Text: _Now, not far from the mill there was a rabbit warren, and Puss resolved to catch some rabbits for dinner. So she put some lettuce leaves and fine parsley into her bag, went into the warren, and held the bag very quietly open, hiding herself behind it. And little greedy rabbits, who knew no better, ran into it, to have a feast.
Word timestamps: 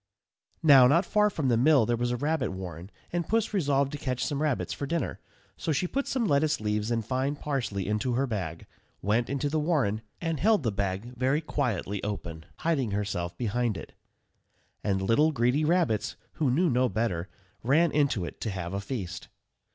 _Now, 0.63 0.87
not 0.87 1.05
far 1.05 1.29
from 1.29 1.47
the 1.47 1.57
mill 1.57 1.85
there 1.85 1.95
was 1.95 2.09
a 2.09 2.17
rabbit 2.17 2.51
warren, 2.51 2.89
and 3.13 3.27
Puss 3.27 3.53
resolved 3.53 3.91
to 3.91 3.99
catch 3.99 4.25
some 4.25 4.41
rabbits 4.41 4.73
for 4.73 4.87
dinner. 4.87 5.19
So 5.57 5.71
she 5.71 5.85
put 5.85 6.07
some 6.07 6.25
lettuce 6.25 6.59
leaves 6.59 6.89
and 6.89 7.05
fine 7.05 7.35
parsley 7.35 7.85
into 7.87 8.13
her 8.15 8.25
bag, 8.25 8.65
went 9.03 9.29
into 9.29 9.47
the 9.47 9.59
warren, 9.59 10.01
and 10.19 10.39
held 10.39 10.63
the 10.63 10.71
bag 10.71 11.13
very 11.15 11.39
quietly 11.39 12.03
open, 12.03 12.47
hiding 12.57 12.89
herself 12.89 13.37
behind 13.37 13.77
it. 13.77 13.93
And 14.83 15.03
little 15.03 15.31
greedy 15.31 15.63
rabbits, 15.63 16.15
who 16.31 16.49
knew 16.49 16.71
no 16.71 16.89
better, 16.89 17.29
ran 17.61 17.91
into 17.91 18.25
it, 18.25 18.41
to 18.41 18.49
have 18.49 18.73
a 18.73 18.81
feast. 18.81 19.27